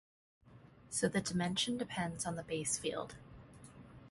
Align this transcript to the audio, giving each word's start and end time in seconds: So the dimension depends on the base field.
So 0.89 1.07
the 1.07 1.21
dimension 1.21 1.77
depends 1.77 2.25
on 2.25 2.35
the 2.35 2.41
base 2.41 2.79
field. 2.79 3.17